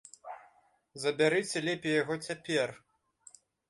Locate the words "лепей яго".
1.69-2.21